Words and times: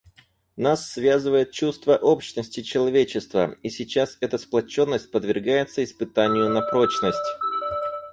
Нас 0.57 0.89
связывает 0.89 1.51
чувство 1.51 1.95
общности 1.95 2.63
человечества, 2.63 3.55
и 3.61 3.69
сейчас 3.69 4.17
эта 4.19 4.39
сплоченность 4.39 5.11
подвергается 5.11 5.83
испытанию 5.83 6.49
на 6.49 6.61
прочность. 6.63 7.29